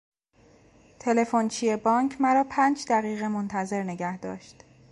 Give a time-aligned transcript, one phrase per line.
[0.99, 4.63] تلفنچی بانک مرا پنج دقیقه منتظر نگهداشت.